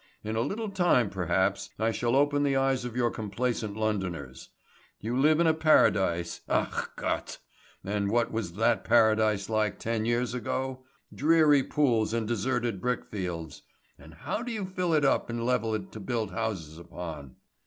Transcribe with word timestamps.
In 0.23 0.35
a 0.35 0.41
little 0.41 0.71
time, 0.71 1.11
perhaps, 1.11 1.69
I 1.77 1.91
shall 1.91 2.15
open 2.15 2.41
the 2.41 2.55
eyes 2.55 2.85
of 2.85 2.95
your 2.95 3.11
complacent 3.11 3.77
Londoners. 3.77 4.49
You 4.99 5.15
live 5.15 5.39
in 5.39 5.45
a 5.45 5.53
paradise, 5.53 6.41
ach 6.49 6.89
Gott! 6.95 7.37
And 7.83 8.09
what 8.09 8.31
was 8.31 8.53
that 8.53 8.83
paradise 8.83 9.47
like 9.47 9.77
ten 9.77 10.05
years 10.05 10.33
ago? 10.33 10.87
Dreary 11.13 11.61
pools 11.61 12.15
and 12.15 12.27
deserted 12.27 12.81
brickfields. 12.81 13.61
And 13.99 14.15
how 14.15 14.41
do 14.41 14.51
you 14.51 14.65
fill 14.65 14.95
it 14.95 15.05
up 15.05 15.29
and 15.29 15.45
level 15.45 15.75
it 15.75 15.91
to 15.91 15.99
build 15.99 16.31
houses 16.31 16.79
upon?" 16.79 17.35